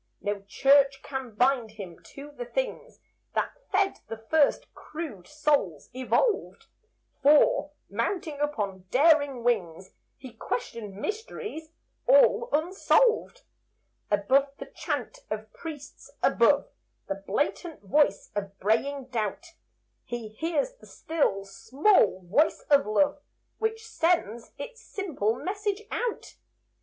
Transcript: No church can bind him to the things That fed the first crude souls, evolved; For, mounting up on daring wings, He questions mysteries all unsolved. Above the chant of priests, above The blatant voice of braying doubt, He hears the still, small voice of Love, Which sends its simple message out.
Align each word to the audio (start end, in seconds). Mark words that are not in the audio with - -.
No 0.19 0.41
church 0.47 1.03
can 1.03 1.35
bind 1.35 1.73
him 1.73 2.01
to 2.15 2.31
the 2.31 2.45
things 2.47 2.99
That 3.35 3.51
fed 3.71 3.99
the 4.07 4.17
first 4.17 4.73
crude 4.73 5.27
souls, 5.27 5.91
evolved; 5.93 6.65
For, 7.21 7.73
mounting 7.87 8.39
up 8.39 8.57
on 8.57 8.87
daring 8.89 9.43
wings, 9.43 9.91
He 10.17 10.33
questions 10.33 10.95
mysteries 10.95 11.69
all 12.07 12.49
unsolved. 12.51 13.43
Above 14.09 14.47
the 14.57 14.65
chant 14.65 15.19
of 15.29 15.53
priests, 15.53 16.09
above 16.23 16.71
The 17.07 17.23
blatant 17.27 17.81
voice 17.83 18.31
of 18.33 18.57
braying 18.59 19.05
doubt, 19.09 19.53
He 20.03 20.29
hears 20.29 20.73
the 20.73 20.87
still, 20.87 21.45
small 21.45 22.21
voice 22.23 22.61
of 22.71 22.87
Love, 22.87 23.21
Which 23.59 23.85
sends 23.87 24.51
its 24.57 24.81
simple 24.83 25.35
message 25.35 25.83
out. 25.91 26.37